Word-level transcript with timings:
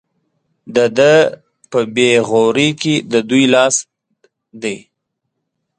د 0.75 0.77
ده 0.97 1.13
په 1.71 1.79
بې 1.95 2.09
غورۍ 2.27 2.69
کې 2.81 2.95
د 3.11 3.13
دوی 3.29 3.43
هم 3.47 3.51
لاس 3.53 3.75
دی. 4.61 4.77